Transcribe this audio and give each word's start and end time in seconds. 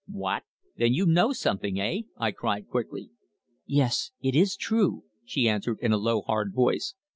"What? 0.09 0.41
Then 0.77 0.95
you 0.95 1.05
know 1.05 1.31
something 1.31 1.79
eh?" 1.79 1.99
I 2.17 2.31
cried 2.31 2.67
quickly. 2.67 3.11
"Yes. 3.67 4.09
It 4.19 4.35
is 4.35 4.55
true!" 4.55 5.03
she 5.23 5.47
answered 5.47 5.77
in 5.79 5.91
a 5.93 5.97
low, 5.97 6.23
hard 6.23 6.55
voice. 6.55 6.95